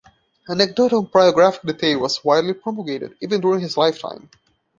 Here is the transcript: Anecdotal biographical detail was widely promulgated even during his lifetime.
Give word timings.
Anecdotal 0.49 1.03
biographical 1.03 1.71
detail 1.73 1.99
was 1.99 2.23
widely 2.25 2.53
promulgated 2.55 3.15
even 3.21 3.39
during 3.39 3.59
his 3.61 3.77
lifetime. 3.77 4.31